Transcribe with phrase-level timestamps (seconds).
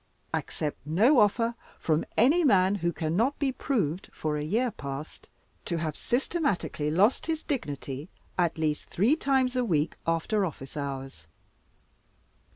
[0.33, 5.29] Accept no offer from any man who cannot be proved, for a year past,
[5.65, 11.27] to have systematically lost his dignity at least three times a week, after office hours.